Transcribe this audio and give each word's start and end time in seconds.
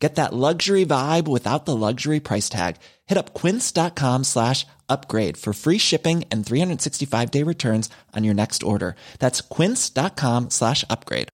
Get 0.00 0.14
that 0.14 0.32
luxury 0.32 0.86
vibe 0.86 1.28
without 1.28 1.66
the 1.66 1.76
luxury 1.76 2.20
price 2.20 2.48
tag. 2.48 2.76
Hit 3.06 3.18
up 3.18 3.34
quince.com 3.34 4.24
slash 4.24 4.66
upgrade 4.88 5.36
for 5.36 5.52
free 5.52 5.78
shipping 5.78 6.24
and 6.32 6.44
365 6.44 7.30
day 7.30 7.44
returns 7.44 7.90
on 8.16 8.24
your 8.24 8.34
next 8.34 8.62
order. 8.62 8.96
That's 9.18 9.42
quince.com 9.42 10.48
slash 10.50 10.84
upgrade. 10.88 11.28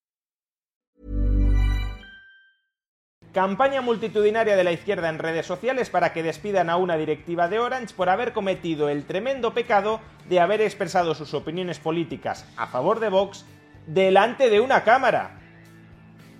Campaña 3.33 3.83
multitudinaria 3.83 4.57
de 4.57 4.65
la 4.65 4.73
izquierda 4.73 5.10
en 5.10 5.19
redes 5.19 5.45
sociales 5.45 5.91
para 5.91 6.15
que 6.15 6.23
despidan 6.23 6.71
a 6.71 6.79
una 6.79 6.96
directiva 6.96 7.48
de 7.48 7.59
Orange 7.59 7.95
por 7.95 8.09
haber 8.09 8.33
cometido 8.33 8.88
el 8.88 9.05
tremendo 9.05 9.52
pecado 9.52 10.01
de 10.27 10.41
haber 10.41 10.62
expresado 10.62 11.15
sus 11.15 11.35
opiniones 11.35 11.79
políticas 11.79 12.46
a 12.57 12.66
favor 12.66 12.98
de 12.98 13.10
Vox 13.10 13.45
delante 13.87 14.48
de 14.48 14.60
una 14.60 14.85
cámara. 14.85 15.38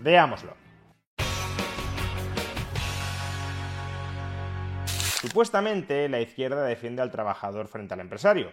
Veámoslo. 0.01 0.66
Supuestamente, 5.27 6.09
la 6.09 6.21
izquierda 6.21 6.63
defiende 6.63 7.03
al 7.03 7.11
trabajador 7.11 7.67
frente 7.67 7.95
al 7.95 8.01
empresario. 8.01 8.53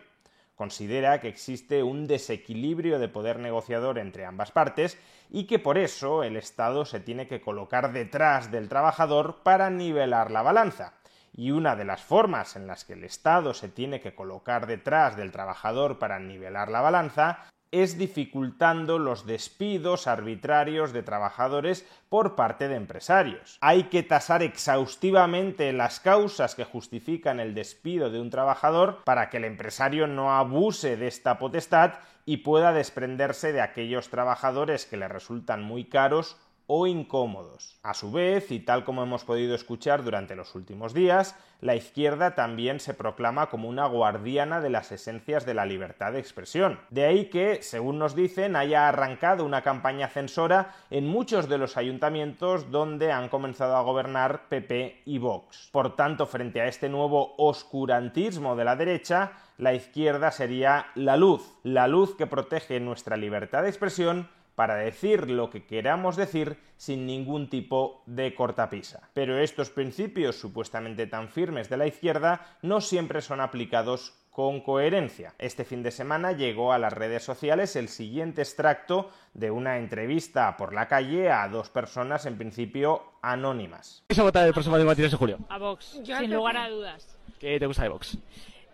Considera 0.55 1.19
que 1.21 1.27
existe 1.27 1.83
un 1.83 2.07
desequilibrio 2.07 2.97
de 2.97 3.09
poder 3.09 3.37
negociador 3.37 3.99
entre 3.99 4.25
ambas 4.25 4.49
partes 4.49 4.97
y 5.29 5.45
que 5.45 5.59
por 5.59 5.77
eso 5.77 6.23
el 6.23 6.35
Estado 6.35 6.83
se 6.85 6.99
tiene 6.99 7.27
que 7.27 7.41
colocar 7.41 7.93
detrás 7.93 8.49
del 8.49 8.69
trabajador 8.69 9.43
para 9.43 9.69
nivelar 9.69 10.31
la 10.31 10.41
balanza. 10.41 10.93
Y 11.31 11.51
una 11.51 11.75
de 11.75 11.85
las 11.85 12.01
formas 12.01 12.55
en 12.55 12.65
las 12.65 12.85
que 12.85 12.93
el 12.93 13.03
Estado 13.03 13.53
se 13.53 13.69
tiene 13.69 14.01
que 14.01 14.15
colocar 14.15 14.65
detrás 14.65 15.15
del 15.15 15.31
trabajador 15.31 15.99
para 15.99 16.19
nivelar 16.19 16.69
la 16.69 16.81
balanza 16.81 17.51
es 17.73 17.97
dificultando 17.97 18.99
los 18.99 19.25
despidos 19.25 20.05
arbitrarios 20.05 20.93
de 20.93 21.01
trabajadores 21.01 21.85
por 22.07 22.35
parte 22.35 22.67
de 22.67 22.75
empresarios. 22.75 23.57
Hay 23.61 23.85
que 23.85 24.03
tasar 24.03 24.43
exhaustivamente 24.43 25.73
las 25.73 25.99
causas 25.99 26.53
que 26.53 26.65
justifican 26.65 27.39
el 27.39 27.55
despido 27.55 28.11
de 28.11 28.21
un 28.21 28.29
trabajador 28.29 29.03
para 29.05 29.31
que 29.31 29.37
el 29.37 29.45
empresario 29.45 30.05
no 30.05 30.37
abuse 30.37 30.97
de 30.97 31.07
esta 31.07 31.39
potestad 31.39 31.95
y 32.25 32.37
pueda 32.37 32.73
desprenderse 32.73 33.51
de 33.51 33.61
aquellos 33.61 34.09
trabajadores 34.09 34.85
que 34.85 34.97
le 34.97 35.07
resultan 35.07 35.63
muy 35.63 35.85
caros 35.85 36.37
o 36.67 36.87
incómodos. 36.87 37.79
A 37.83 37.93
su 37.93 38.11
vez, 38.11 38.51
y 38.51 38.59
tal 38.59 38.83
como 38.83 39.03
hemos 39.03 39.25
podido 39.25 39.55
escuchar 39.55 40.03
durante 40.03 40.35
los 40.35 40.55
últimos 40.55 40.93
días, 40.93 41.35
la 41.61 41.75
izquierda 41.75 42.35
también 42.35 42.79
se 42.79 42.93
proclama 42.93 43.49
como 43.49 43.69
una 43.69 43.85
guardiana 43.85 44.59
de 44.59 44.69
las 44.69 44.91
esencias 44.91 45.45
de 45.45 45.53
la 45.53 45.65
libertad 45.65 46.11
de 46.11 46.19
expresión. 46.19 46.79
De 46.89 47.05
ahí 47.05 47.29
que, 47.29 47.61
según 47.61 47.99
nos 47.99 48.15
dicen, 48.15 48.55
haya 48.55 48.89
arrancado 48.89 49.45
una 49.45 49.61
campaña 49.61 50.09
censora 50.09 50.75
en 50.89 51.07
muchos 51.07 51.47
de 51.47 51.57
los 51.57 51.77
ayuntamientos 51.77 52.69
donde 52.69 53.11
han 53.11 53.29
comenzado 53.29 53.77
a 53.77 53.81
gobernar 53.81 54.49
PP 54.49 55.03
y 55.05 55.19
Vox. 55.19 55.69
Por 55.71 55.95
tanto, 55.95 56.25
frente 56.25 56.59
a 56.59 56.67
este 56.67 56.89
nuevo 56.89 57.33
oscurantismo 57.37 58.55
de 58.55 58.65
la 58.65 58.75
derecha, 58.75 59.31
la 59.57 59.73
izquierda 59.73 60.31
sería 60.31 60.87
la 60.95 61.15
luz, 61.15 61.53
la 61.63 61.87
luz 61.87 62.15
que 62.15 62.27
protege 62.27 62.79
nuestra 62.79 63.15
libertad 63.15 63.63
de 63.63 63.69
expresión 63.69 64.27
para 64.55 64.75
decir 64.75 65.29
lo 65.29 65.49
que 65.49 65.65
queramos 65.65 66.15
decir 66.15 66.57
sin 66.77 67.05
ningún 67.05 67.49
tipo 67.49 68.03
de 68.05 68.35
cortapisa. 68.35 69.09
Pero 69.13 69.39
estos 69.39 69.69
principios 69.69 70.39
supuestamente 70.39 71.07
tan 71.07 71.29
firmes 71.29 71.69
de 71.69 71.77
la 71.77 71.87
izquierda 71.87 72.57
no 72.61 72.81
siempre 72.81 73.21
son 73.21 73.41
aplicados 73.41 74.13
con 74.33 74.61
coherencia. 74.61 75.35
Este 75.37 75.63
fin 75.63 75.83
de 75.83 75.91
semana 75.91 76.31
llegó 76.31 76.73
a 76.73 76.79
las 76.79 76.91
redes 76.91 77.23
sociales 77.23 77.75
el 77.75 77.87
siguiente 77.87 78.41
extracto 78.41 79.11
de 79.33 79.51
una 79.51 79.77
entrevista 79.77 80.57
por 80.57 80.73
la 80.73 80.87
calle 80.87 81.29
a 81.29 81.47
dos 81.47 81.69
personas 81.69 82.25
en 82.25 82.37
principio 82.37 83.03
anónimas. 83.21 84.03
¿Qué 84.07 84.15
se 84.15 84.21
votar 84.23 84.47
el 84.47 84.53
próximo 84.53 84.75
23 84.75 85.11
de 85.11 85.17
julio? 85.17 85.37
A 85.49 85.59
Vox, 85.59 86.01
sin 86.03 86.33
lugar 86.33 86.57
a 86.57 86.67
dudas. 86.67 87.15
¿Qué 87.39 87.59
te 87.59 87.67
gusta 87.67 87.83
de 87.83 87.89
Vox? 87.89 88.17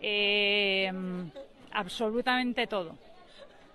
Eh, 0.00 0.90
absolutamente 1.72 2.66
todo. 2.66 2.96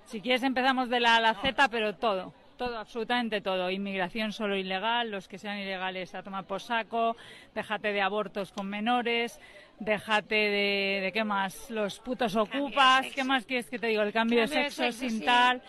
Si 0.06 0.22
quieres 0.22 0.44
empezamos 0.44 0.90
de 0.90 1.00
la 1.00 1.16
a 1.18 1.22
la 1.22 1.34
Z, 1.36 1.68
pero 1.70 1.96
todo. 1.96 2.34
Todo, 2.58 2.78
absolutamente 2.78 3.42
todo. 3.42 3.70
Inmigración 3.70 4.32
solo 4.32 4.56
ilegal, 4.56 5.12
los 5.12 5.28
que 5.28 5.38
sean 5.38 5.58
ilegales 5.60 6.16
a 6.16 6.24
tomar 6.24 6.46
por 6.46 6.62
saco, 6.62 7.18
déjate 7.54 7.92
de 7.92 8.02
abortos 8.02 8.54
con 8.54 8.68
menores, 8.68 9.40
déjate 9.80 10.36
de, 10.36 11.00
de 11.04 11.12
qué 11.12 11.26
más, 11.26 11.70
los 11.70 12.00
putos 12.00 12.36
ocupas, 12.36 13.08
¿qué 13.14 13.26
más 13.26 13.46
quieres 13.46 13.70
que 13.70 13.78
te 13.78 13.88
digo? 13.88 14.04
El 14.04 14.14
cambio, 14.14 14.40
de 14.42 14.48
sexo, 14.48 14.90
sin 14.94 15.20
sí. 15.20 15.26
tal, 15.26 15.62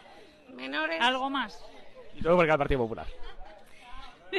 Menores. 0.55 1.01
algo 1.01 1.29
más. 1.29 1.65
Y 2.15 2.23
todo 2.23 2.37
porque 2.37 2.53
el 2.53 2.59
Partido 2.59 2.81
Popular. 2.81 3.07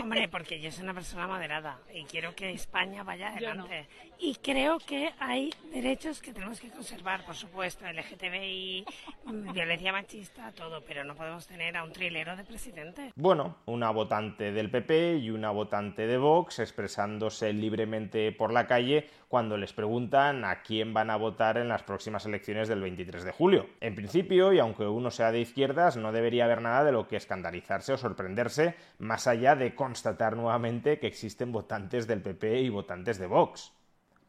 Hombre, 0.01 0.27
porque 0.27 0.59
yo 0.59 0.71
soy 0.71 0.83
una 0.83 0.93
persona 0.93 1.27
moderada 1.27 1.79
y 1.93 2.03
quiero 2.05 2.35
que 2.35 2.51
España 2.51 3.03
vaya 3.03 3.29
no. 3.29 3.35
adelante. 3.35 3.87
Y 4.19 4.35
creo 4.35 4.79
que 4.79 5.13
hay 5.19 5.53
derechos 5.71 6.21
que 6.21 6.33
tenemos 6.33 6.59
que 6.59 6.69
conservar, 6.69 7.23
por 7.25 7.35
supuesto, 7.35 7.85
LGTBI, 7.85 8.85
mm, 9.25 9.53
violencia 9.53 9.91
machista, 9.91 10.51
todo, 10.51 10.81
pero 10.81 11.03
no 11.03 11.15
podemos 11.15 11.45
tener 11.47 11.77
a 11.77 11.83
un 11.83 11.91
trilero 11.91 12.35
de 12.35 12.43
presidente. 12.43 13.13
Bueno, 13.15 13.57
una 13.65 13.91
votante 13.91 14.51
del 14.51 14.69
PP 14.69 15.17
y 15.17 15.29
una 15.29 15.51
votante 15.51 16.07
de 16.07 16.17
Vox 16.17 16.59
expresándose 16.59 17.53
libremente 17.53 18.31
por 18.31 18.51
la 18.51 18.65
calle 18.67 19.07
cuando 19.27 19.57
les 19.57 19.73
preguntan 19.73 20.45
a 20.45 20.61
quién 20.61 20.93
van 20.93 21.09
a 21.09 21.17
votar 21.17 21.57
en 21.57 21.67
las 21.67 21.83
próximas 21.83 22.25
elecciones 22.25 22.67
del 22.67 22.81
23 22.81 23.23
de 23.23 23.31
julio. 23.31 23.67
En 23.81 23.95
principio, 23.95 24.53
y 24.53 24.59
aunque 24.59 24.85
uno 24.85 25.11
sea 25.11 25.31
de 25.31 25.41
izquierdas, 25.41 25.97
no 25.97 26.11
debería 26.11 26.45
haber 26.45 26.61
nada 26.61 26.83
de 26.83 26.91
lo 26.91 27.07
que 27.07 27.17
escandalizarse 27.17 27.93
o 27.93 27.97
sorprenderse, 27.97 28.75
más 28.99 29.27
allá 29.27 29.55
de 29.55 29.75
constatar 29.75 30.35
nuevamente 30.37 30.99
que 30.99 31.07
existen 31.07 31.51
votantes 31.51 32.07
del 32.07 32.21
PP 32.21 32.61
y 32.61 32.69
votantes 32.69 33.17
de 33.17 33.27
Vox 33.27 33.73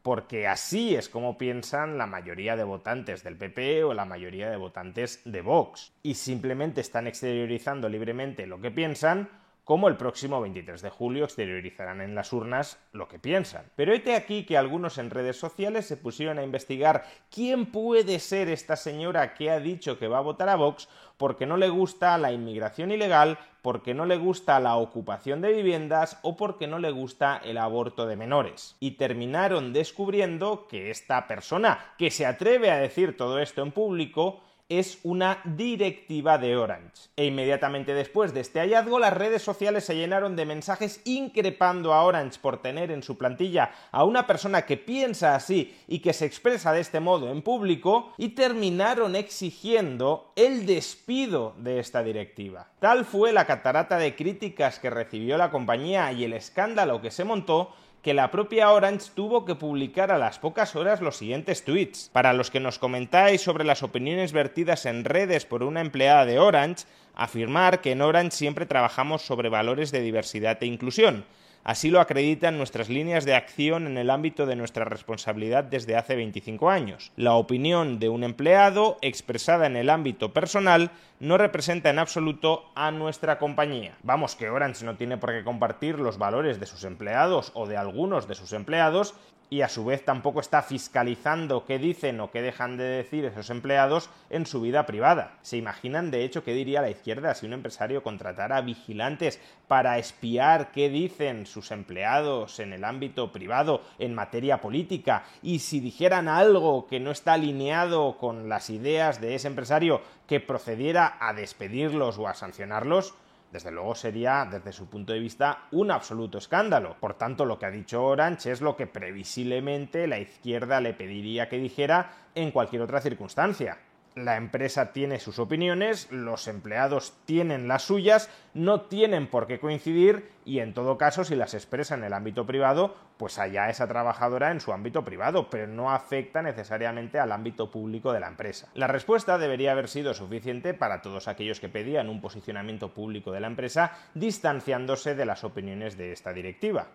porque 0.01 0.47
así 0.47 0.95
es 0.95 1.09
como 1.09 1.37
piensan 1.37 1.97
la 1.97 2.05
mayoría 2.05 2.55
de 2.55 2.63
votantes 2.63 3.23
del 3.23 3.35
PP 3.35 3.83
o 3.83 3.93
la 3.93 4.05
mayoría 4.05 4.49
de 4.49 4.57
votantes 4.57 5.21
de 5.25 5.41
Vox, 5.41 5.91
y 6.01 6.13
simplemente 6.15 6.81
están 6.81 7.07
exteriorizando 7.07 7.89
libremente 7.89 8.47
lo 8.47 8.61
que 8.61 8.71
piensan, 8.71 9.29
como 9.69 9.87
el 9.87 9.97
próximo 9.97 10.41
23 10.41 10.81
de 10.81 10.89
julio 10.89 11.25
exteriorizarán 11.25 12.01
en 12.01 12.15
las 12.15 12.33
urnas 12.33 12.79
lo 12.91 13.07
que 13.07 13.19
piensan. 13.19 13.65
Pero 13.75 13.93
hete 13.93 14.15
aquí 14.15 14.43
que 14.43 14.57
algunos 14.57 14.97
en 14.97 15.11
redes 15.11 15.37
sociales 15.37 15.85
se 15.85 15.95
pusieron 15.95 16.39
a 16.39 16.43
investigar 16.43 17.05
quién 17.29 17.67
puede 17.67 18.17
ser 18.17 18.49
esta 18.49 18.75
señora 18.75 19.35
que 19.35 19.51
ha 19.51 19.59
dicho 19.59 19.99
que 19.99 20.07
va 20.07 20.17
a 20.17 20.21
votar 20.21 20.49
a 20.49 20.55
Vox 20.55 20.89
porque 21.17 21.45
no 21.45 21.55
le 21.55 21.69
gusta 21.69 22.17
la 22.17 22.31
inmigración 22.31 22.89
ilegal, 22.89 23.37
porque 23.61 23.93
no 23.93 24.07
le 24.07 24.17
gusta 24.17 24.59
la 24.59 24.75
ocupación 24.75 25.39
de 25.39 25.53
viviendas 25.53 26.17
o 26.23 26.35
porque 26.35 26.65
no 26.65 26.79
le 26.79 26.89
gusta 26.89 27.39
el 27.43 27.59
aborto 27.59 28.07
de 28.07 28.15
menores. 28.15 28.75
Y 28.79 28.91
terminaron 28.91 29.71
descubriendo 29.71 30.65
que 30.67 30.89
esta 30.89 31.27
persona 31.27 31.93
que 31.99 32.09
se 32.09 32.25
atreve 32.25 32.71
a 32.71 32.79
decir 32.79 33.15
todo 33.15 33.37
esto 33.37 33.61
en 33.61 33.71
público 33.71 34.41
es 34.69 34.99
una 35.03 35.41
directiva 35.43 36.37
de 36.37 36.55
Orange. 36.55 37.09
E 37.15 37.25
inmediatamente 37.25 37.93
después 37.93 38.33
de 38.33 38.41
este 38.41 38.59
hallazgo, 38.59 38.99
las 38.99 39.13
redes 39.13 39.41
sociales 39.41 39.83
se 39.83 39.95
llenaron 39.95 40.35
de 40.35 40.45
mensajes 40.45 41.01
increpando 41.05 41.93
a 41.93 42.03
Orange 42.03 42.39
por 42.39 42.61
tener 42.61 42.91
en 42.91 43.01
su 43.01 43.17
plantilla 43.17 43.71
a 43.91 44.03
una 44.03 44.27
persona 44.27 44.67
que 44.67 44.77
piensa 44.77 45.35
así 45.35 45.75
y 45.87 45.99
que 45.99 46.13
se 46.13 46.25
expresa 46.25 46.71
de 46.71 46.81
este 46.81 46.99
modo 46.99 47.31
en 47.31 47.41
público 47.41 48.13
y 48.17 48.29
terminaron 48.29 49.15
exigiendo 49.15 50.31
el 50.35 50.65
despido 50.65 51.55
de 51.57 51.79
esta 51.79 52.03
directiva. 52.03 52.67
Tal 52.79 53.05
fue 53.05 53.33
la 53.33 53.45
catarata 53.45 53.97
de 53.97 54.15
críticas 54.15 54.79
que 54.79 54.89
recibió 54.89 55.37
la 55.37 55.49
compañía 55.49 56.11
y 56.11 56.23
el 56.23 56.33
escándalo 56.33 57.01
que 57.01 57.11
se 57.11 57.23
montó 57.23 57.73
que 58.01 58.13
la 58.13 58.31
propia 58.31 58.71
Orange 58.71 59.11
tuvo 59.13 59.45
que 59.45 59.55
publicar 59.55 60.11
a 60.11 60.17
las 60.17 60.39
pocas 60.39 60.75
horas 60.75 61.01
los 61.01 61.17
siguientes 61.17 61.63
tweets. 61.63 62.09
Para 62.13 62.33
los 62.33 62.49
que 62.49 62.59
nos 62.59 62.79
comentáis 62.79 63.41
sobre 63.41 63.65
las 63.65 63.83
opiniones 63.83 64.31
vertidas 64.31 64.85
en 64.85 65.03
redes 65.03 65.45
por 65.45 65.63
una 65.63 65.81
empleada 65.81 66.25
de 66.25 66.39
Orange, 66.39 66.85
afirmar 67.15 67.81
que 67.81 67.91
en 67.91 68.01
Orange 68.01 68.37
siempre 68.37 68.65
trabajamos 68.65 69.23
sobre 69.23 69.49
valores 69.49 69.91
de 69.91 70.01
diversidad 70.01 70.57
e 70.61 70.65
inclusión. 70.65 71.25
Así 71.63 71.89
lo 71.89 71.99
acreditan 71.99 72.57
nuestras 72.57 72.89
líneas 72.89 73.25
de 73.25 73.35
acción 73.35 73.85
en 73.85 73.97
el 73.97 74.09
ámbito 74.09 74.45
de 74.45 74.55
nuestra 74.55 74.85
responsabilidad 74.85 75.63
desde 75.65 75.95
hace 75.95 76.15
25 76.15 76.69
años. 76.69 77.11
La 77.15 77.33
opinión 77.33 77.99
de 77.99 78.09
un 78.09 78.23
empleado 78.23 78.97
expresada 79.01 79.67
en 79.67 79.75
el 79.75 79.89
ámbito 79.89 80.33
personal 80.33 80.91
no 81.19 81.37
representa 81.37 81.89
en 81.89 81.99
absoluto 81.99 82.71
a 82.75 82.91
nuestra 82.91 83.37
compañía. 83.39 83.97
Vamos, 84.03 84.35
que 84.35 84.49
Orange 84.49 84.85
no 84.85 84.95
tiene 84.95 85.17
por 85.17 85.31
qué 85.31 85.43
compartir 85.43 85.99
los 85.99 86.17
valores 86.17 86.59
de 86.59 86.65
sus 86.65 86.83
empleados 86.85 87.51
o 87.53 87.67
de 87.67 87.77
algunos 87.77 88.27
de 88.27 88.35
sus 88.35 88.53
empleados 88.53 89.13
y 89.49 89.61
a 89.61 89.69
su 89.69 89.83
vez 89.85 90.05
tampoco 90.05 90.39
está 90.39 90.61
fiscalizando 90.61 91.65
qué 91.65 91.79
dicen 91.79 92.19
o 92.19 92.31
qué 92.31 92.41
dejan 92.41 92.77
de 92.77 92.83
decir 92.83 93.25
esos 93.25 93.49
empleados 93.49 94.09
en 94.29 94.45
su 94.45 94.61
vida 94.61 94.85
privada. 94.85 95.37
¿Se 95.41 95.57
imaginan 95.57 96.11
de 96.11 96.23
hecho 96.23 96.43
qué 96.43 96.53
diría 96.53 96.81
la 96.81 96.91
izquierda 96.91 97.33
si 97.33 97.45
un 97.45 97.53
empresario 97.53 98.03
contratara 98.03 98.61
vigilantes 98.61 99.39
para 99.67 99.97
espiar 99.97 100.71
qué 100.71 100.89
dicen 100.89 101.45
sus 101.49 101.71
empleados 101.71 102.59
en 102.59 102.73
el 102.73 102.83
ámbito 102.83 103.31
privado 103.31 103.81
en 103.97 104.15
materia 104.15 104.61
política 104.61 105.23
y 105.41 105.59
si 105.59 105.79
dijeran 105.79 106.27
algo 106.27 106.87
que 106.87 106.99
no 106.99 107.11
está 107.11 107.33
alineado 107.33 108.17
con 108.17 108.47
las 108.47 108.69
ideas 108.69 109.19
de 109.19 109.35
ese 109.35 109.47
empresario 109.47 110.01
que 110.27 110.39
procediera 110.39 111.17
a 111.19 111.33
despedirlos 111.33 112.17
o 112.17 112.27
a 112.27 112.33
sancionarlos? 112.33 113.13
desde 113.51 113.71
luego 113.71 113.95
sería, 113.95 114.47
desde 114.49 114.71
su 114.71 114.87
punto 114.87 115.13
de 115.13 115.19
vista, 115.19 115.67
un 115.71 115.89
absoluto 115.89 116.37
escándalo. 116.37 116.95
Por 116.99 117.15
tanto, 117.15 117.45
lo 117.45 117.57
que 117.57 117.65
ha 117.65 117.71
dicho 117.71 118.03
Orange 118.03 118.51
es 118.51 118.61
lo 118.61 118.75
que 118.75 118.85
previsiblemente 118.85 120.05
la 120.05 120.19
izquierda 120.19 120.79
le 120.81 120.93
pediría 120.93 121.49
que 121.49 121.57
dijera 121.57 122.11
en 122.35 122.51
cualquier 122.51 122.83
otra 122.83 123.01
circunstancia 123.01 123.79
la 124.15 124.37
empresa 124.37 124.91
tiene 124.91 125.19
sus 125.19 125.39
opiniones, 125.39 126.11
los 126.11 126.47
empleados 126.47 127.13
tienen 127.25 127.67
las 127.67 127.83
suyas, 127.83 128.29
no 128.53 128.81
tienen 128.81 129.27
por 129.27 129.47
qué 129.47 129.59
coincidir 129.59 130.31
y 130.45 130.59
en 130.59 130.73
todo 130.73 130.97
caso 130.97 131.23
si 131.23 131.35
las 131.35 131.53
expresa 131.53 131.95
en 131.95 132.03
el 132.03 132.13
ámbito 132.13 132.45
privado, 132.45 132.95
pues 133.17 133.39
allá 133.39 133.69
esa 133.69 133.87
trabajadora 133.87 134.51
en 134.51 134.61
su 134.61 134.73
ámbito 134.73 135.03
privado, 135.05 135.49
pero 135.49 135.67
no 135.67 135.91
afecta 135.91 136.41
necesariamente 136.41 137.19
al 137.19 137.31
ámbito 137.31 137.71
público 137.71 138.11
de 138.11 138.19
la 138.19 138.27
empresa. 138.27 138.69
La 138.73 138.87
respuesta 138.87 139.37
debería 139.37 139.71
haber 139.71 139.87
sido 139.87 140.13
suficiente 140.13 140.73
para 140.73 141.01
todos 141.01 141.27
aquellos 141.27 141.59
que 141.59 141.69
pedían 141.69 142.09
un 142.09 142.21
posicionamiento 142.21 142.93
público 142.93 143.31
de 143.31 143.41
la 143.41 143.47
empresa 143.47 143.93
distanciándose 144.13 145.15
de 145.15 145.25
las 145.25 145.43
opiniones 145.43 145.97
de 145.97 146.11
esta 146.11 146.33
directiva 146.33 146.87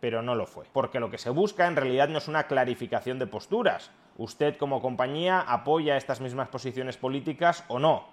pero 0.00 0.22
no 0.22 0.34
lo 0.34 0.46
fue. 0.46 0.66
Porque 0.72 1.00
lo 1.00 1.10
que 1.10 1.18
se 1.18 1.30
busca 1.30 1.66
en 1.66 1.76
realidad 1.76 2.08
no 2.08 2.18
es 2.18 2.28
una 2.28 2.44
clarificación 2.46 3.18
de 3.18 3.26
posturas. 3.26 3.90
¿Usted 4.18 4.56
como 4.56 4.82
compañía 4.82 5.40
apoya 5.40 5.96
estas 5.96 6.20
mismas 6.20 6.48
posiciones 6.48 6.96
políticas 6.96 7.64
o 7.68 7.78
no? 7.78 8.08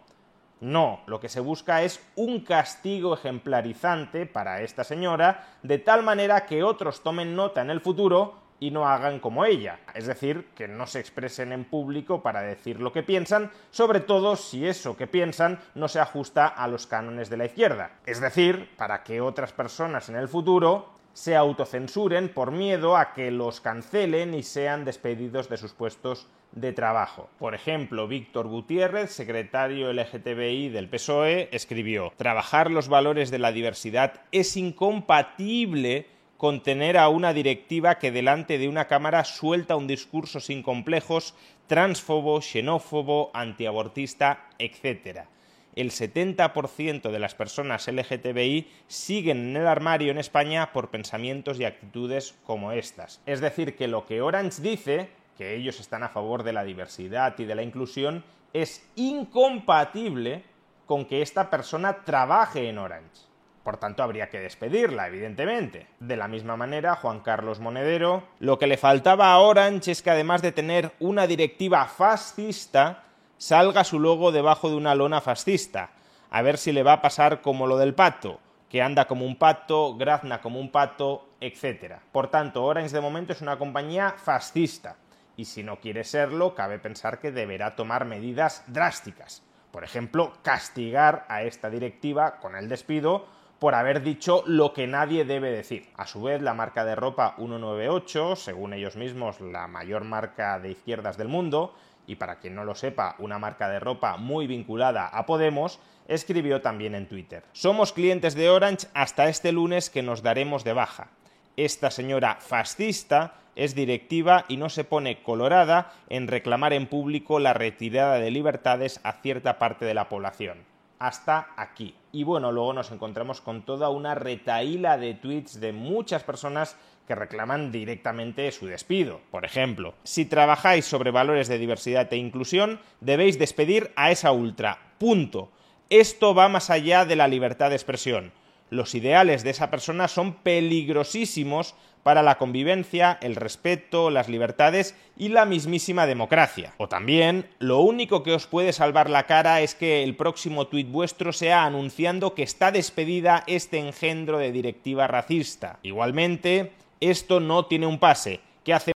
No, 0.61 1.01
lo 1.07 1.19
que 1.19 1.29
se 1.29 1.39
busca 1.39 1.81
es 1.81 1.99
un 2.15 2.41
castigo 2.41 3.15
ejemplarizante 3.15 4.27
para 4.27 4.61
esta 4.61 4.83
señora, 4.83 5.47
de 5.63 5.79
tal 5.79 6.03
manera 6.03 6.45
que 6.45 6.63
otros 6.63 7.01
tomen 7.01 7.35
nota 7.35 7.61
en 7.61 7.71
el 7.71 7.81
futuro 7.81 8.35
y 8.59 8.69
no 8.69 8.87
hagan 8.87 9.19
como 9.19 9.45
ella, 9.45 9.79
es 9.95 10.05
decir, 10.05 10.49
que 10.55 10.67
no 10.67 10.85
se 10.85 10.99
expresen 10.99 11.51
en 11.51 11.65
público 11.65 12.21
para 12.21 12.41
decir 12.41 12.79
lo 12.79 12.93
que 12.93 13.01
piensan, 13.01 13.51
sobre 13.71 13.99
todo 13.99 14.35
si 14.35 14.65
eso 14.67 14.95
que 14.95 15.07
piensan 15.07 15.59
no 15.73 15.87
se 15.87 15.99
ajusta 15.99 16.45
a 16.47 16.67
los 16.67 16.85
cánones 16.85 17.31
de 17.31 17.37
la 17.37 17.45
izquierda, 17.45 17.99
es 18.05 18.21
decir, 18.21 18.69
para 18.77 19.03
que 19.03 19.21
otras 19.21 19.53
personas 19.53 20.07
en 20.09 20.17
el 20.17 20.29
futuro 20.29 20.95
se 21.15 21.33
autocensuren 21.33 22.27
por 22.27 22.51
miedo 22.51 22.97
a 22.97 23.13
que 23.13 23.31
los 23.31 23.61
cancelen 23.61 24.33
y 24.33 24.43
sean 24.43 24.83
despedidos 24.83 25.47
de 25.47 25.55
sus 25.55 25.71
puestos 25.71 26.27
de 26.51 26.73
trabajo. 26.73 27.29
Por 27.39 27.55
ejemplo, 27.55 28.09
Víctor 28.09 28.47
Gutiérrez, 28.47 29.11
secretario 29.11 29.93
LGTBI 29.93 30.67
del 30.67 30.89
PSOE, 30.89 31.47
escribió, 31.53 32.11
Trabajar 32.17 32.69
los 32.69 32.89
valores 32.89 33.31
de 33.31 33.39
la 33.39 33.53
diversidad 33.53 34.23
es 34.33 34.57
incompatible 34.57 36.07
con 36.35 36.61
tener 36.61 36.97
a 36.97 37.07
una 37.07 37.31
directiva 37.31 37.97
que 37.97 38.11
delante 38.11 38.57
de 38.57 38.67
una 38.67 38.87
cámara 38.87 39.23
suelta 39.23 39.77
un 39.77 39.87
discurso 39.87 40.41
sin 40.41 40.63
complejos, 40.63 41.33
transfobo, 41.67 42.41
xenófobo, 42.41 43.31
antiabortista, 43.33 44.49
etc 44.59 45.29
el 45.75 45.91
70% 45.91 47.11
de 47.11 47.19
las 47.19 47.35
personas 47.35 47.87
LGTBI 47.87 48.71
siguen 48.87 49.49
en 49.49 49.57
el 49.57 49.67
armario 49.67 50.11
en 50.11 50.17
España 50.17 50.71
por 50.71 50.89
pensamientos 50.89 51.59
y 51.59 51.65
actitudes 51.65 52.35
como 52.45 52.71
estas. 52.71 53.21
Es 53.25 53.41
decir, 53.41 53.75
que 53.75 53.87
lo 53.87 54.05
que 54.05 54.21
Orange 54.21 54.61
dice, 54.61 55.09
que 55.37 55.55
ellos 55.55 55.79
están 55.79 56.03
a 56.03 56.09
favor 56.09 56.43
de 56.43 56.53
la 56.53 56.63
diversidad 56.63 57.37
y 57.37 57.45
de 57.45 57.55
la 57.55 57.63
inclusión, 57.63 58.23
es 58.53 58.87
incompatible 58.95 60.43
con 60.85 61.05
que 61.05 61.21
esta 61.21 61.49
persona 61.49 62.05
trabaje 62.05 62.69
en 62.69 62.77
Orange. 62.77 63.25
Por 63.65 63.77
tanto, 63.77 64.03
habría 64.03 64.29
que 64.29 64.39
despedirla, 64.39 65.07
evidentemente. 65.07 65.87
De 65.99 66.15
la 66.15 66.27
misma 66.27 66.55
manera, 66.55 66.95
Juan 66.97 67.21
Carlos 67.21 67.59
Monedero, 67.59 68.23
lo 68.39 68.59
que 68.59 68.67
le 68.67 68.77
faltaba 68.77 69.33
a 69.33 69.39
Orange 69.39 69.91
es 69.91 70.03
que 70.03 70.11
además 70.11 70.43
de 70.43 70.51
tener 70.51 70.91
una 70.99 71.25
directiva 71.25 71.85
fascista, 71.85 73.05
salga 73.37 73.83
su 73.83 73.99
logo 73.99 74.31
debajo 74.31 74.69
de 74.69 74.75
una 74.75 74.95
lona 74.95 75.21
fascista. 75.21 75.91
A 76.29 76.41
ver 76.41 76.57
si 76.57 76.71
le 76.71 76.83
va 76.83 76.93
a 76.93 77.01
pasar 77.01 77.41
como 77.41 77.67
lo 77.67 77.77
del 77.77 77.93
pato, 77.93 78.39
que 78.69 78.81
anda 78.81 79.05
como 79.05 79.25
un 79.25 79.37
pato, 79.37 79.95
grazna 79.95 80.41
como 80.41 80.59
un 80.59 80.71
pato, 80.71 81.29
etc. 81.39 81.95
Por 82.11 82.29
tanto, 82.29 82.63
Orange 82.63 82.93
de 82.93 83.01
momento 83.01 83.33
es 83.33 83.41
una 83.41 83.57
compañía 83.57 84.15
fascista. 84.17 84.97
Y 85.37 85.45
si 85.45 85.63
no 85.63 85.79
quiere 85.79 86.03
serlo, 86.03 86.55
cabe 86.55 86.79
pensar 86.79 87.19
que 87.19 87.31
deberá 87.31 87.75
tomar 87.75 88.05
medidas 88.05 88.63
drásticas. 88.67 89.43
Por 89.71 89.83
ejemplo, 89.83 90.33
castigar 90.41 91.25
a 91.27 91.43
esta 91.43 91.69
directiva 91.69 92.39
con 92.39 92.55
el 92.55 92.69
despido 92.69 93.25
por 93.59 93.75
haber 93.75 94.01
dicho 94.01 94.43
lo 94.45 94.73
que 94.73 94.87
nadie 94.87 95.25
debe 95.25 95.51
decir. 95.51 95.89
A 95.97 96.07
su 96.07 96.21
vez, 96.21 96.41
la 96.41 96.53
marca 96.53 96.85
de 96.85 96.95
ropa 96.95 97.35
198, 97.37 98.35
según 98.35 98.73
ellos 98.73 98.95
mismos 98.95 99.41
la 99.41 99.67
mayor 99.67 100.03
marca 100.03 100.59
de 100.59 100.71
izquierdas 100.71 101.17
del 101.17 101.27
mundo, 101.27 101.73
y 102.07 102.15
para 102.15 102.39
quien 102.39 102.55
no 102.55 102.63
lo 102.63 102.75
sepa, 102.75 103.15
una 103.19 103.39
marca 103.39 103.69
de 103.69 103.79
ropa 103.79 104.17
muy 104.17 104.47
vinculada 104.47 105.07
a 105.07 105.25
Podemos, 105.25 105.79
escribió 106.07 106.61
también 106.61 106.95
en 106.95 107.07
Twitter. 107.07 107.43
Somos 107.51 107.93
clientes 107.93 108.35
de 108.35 108.49
Orange 108.49 108.87
hasta 108.93 109.27
este 109.27 109.51
lunes 109.51 109.89
que 109.89 110.03
nos 110.03 110.21
daremos 110.21 110.63
de 110.63 110.73
baja. 110.73 111.09
Esta 111.57 111.89
señora 111.89 112.37
fascista 112.39 113.35
es 113.55 113.75
directiva 113.75 114.45
y 114.47 114.57
no 114.57 114.69
se 114.69 114.83
pone 114.83 115.23
colorada 115.23 115.93
en 116.09 116.27
reclamar 116.27 116.73
en 116.73 116.87
público 116.87 117.39
la 117.39 117.53
retirada 117.53 118.15
de 118.15 118.31
libertades 118.31 118.99
a 119.03 119.13
cierta 119.13 119.57
parte 119.57 119.85
de 119.85 119.93
la 119.93 120.09
población. 120.09 120.57
Hasta 120.99 121.49
aquí. 121.57 121.95
Y 122.11 122.23
bueno, 122.23 122.51
luego 122.51 122.73
nos 122.73 122.91
encontramos 122.91 123.41
con 123.41 123.63
toda 123.63 123.89
una 123.89 124.15
retaíla 124.15 124.97
de 124.97 125.13
tweets 125.13 125.59
de 125.59 125.73
muchas 125.73 126.23
personas 126.23 126.77
que 127.07 127.15
reclaman 127.15 127.71
directamente 127.71 128.51
su 128.51 128.67
despido. 128.67 129.21
Por 129.31 129.45
ejemplo, 129.45 129.93
si 130.03 130.25
trabajáis 130.25 130.85
sobre 130.85 131.11
valores 131.11 131.47
de 131.47 131.57
diversidad 131.57 132.11
e 132.11 132.17
inclusión, 132.17 132.79
debéis 133.01 133.37
despedir 133.39 133.91
a 133.95 134.11
esa 134.11 134.31
ultra. 134.31 134.79
Punto. 134.97 135.51
Esto 135.89 136.33
va 136.33 136.49
más 136.49 136.69
allá 136.69 137.05
de 137.05 137.15
la 137.15 137.27
libertad 137.27 137.69
de 137.69 137.75
expresión. 137.75 138.31
Los 138.71 138.95
ideales 138.95 139.43
de 139.43 139.51
esa 139.51 139.69
persona 139.69 140.07
son 140.07 140.33
peligrosísimos 140.33 141.75
para 142.01 142.21
la 142.21 142.37
convivencia, 142.37 143.17
el 143.21 143.35
respeto, 143.35 144.11
las 144.11 144.29
libertades 144.29 144.95
y 145.17 145.29
la 145.29 145.45
mismísima 145.45 146.05
democracia. 146.05 146.73
O 146.77 146.87
también, 146.87 147.47
lo 147.57 147.79
único 147.79 148.21
que 148.21 148.33
os 148.33 148.45
puede 148.45 148.73
salvar 148.73 149.09
la 149.09 149.25
cara 149.25 149.61
es 149.61 149.73
que 149.73 150.03
el 150.03 150.15
próximo 150.15 150.67
tuit 150.67 150.91
vuestro 150.91 151.33
sea 151.33 151.63
anunciando 151.63 152.35
que 152.35 152.43
está 152.43 152.71
despedida 152.71 153.43
este 153.47 153.79
engendro 153.79 154.37
de 154.37 154.51
directiva 154.51 155.07
racista. 155.07 155.79
Igualmente, 155.81 156.73
esto 156.99 157.39
no 157.39 157.65
tiene 157.65 157.85
un 157.85 157.99
pase. 157.99 158.39
¿Qué 158.63 158.73
hace 158.73 158.94